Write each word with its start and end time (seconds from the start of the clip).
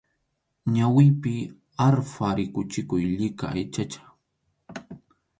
Ñawipi 0.75 1.33
arpha 1.87 2.27
rikuchikuq 2.37 2.99
llika 3.11 3.45
aychacha. 3.53 4.01